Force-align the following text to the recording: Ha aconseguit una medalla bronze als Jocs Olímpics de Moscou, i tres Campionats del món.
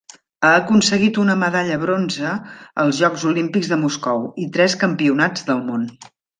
Ha 0.47 0.51
aconseguit 0.61 1.19
una 1.23 1.35
medalla 1.41 1.77
bronze 1.83 2.33
als 2.85 3.03
Jocs 3.03 3.27
Olímpics 3.35 3.71
de 3.75 3.81
Moscou, 3.85 4.27
i 4.47 4.51
tres 4.59 4.81
Campionats 4.87 5.51
del 5.53 5.67
món. 5.71 5.89